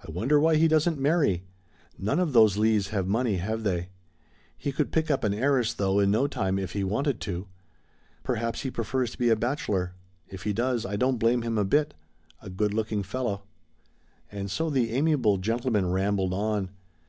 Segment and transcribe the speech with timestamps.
[0.00, 1.42] I wonder why he doesn't marry?
[1.98, 3.88] None of those Leighs have money, have they?
[4.56, 7.48] He could pick up an heiress, though, in no time, if he wanted to.
[8.22, 9.94] Perhaps he prefers to be a bachelor.
[10.28, 11.92] If he does I don't blame him a bit,
[12.40, 13.42] a good looking young fellow"
[14.30, 16.70] And so the amiable gentleman rambled on.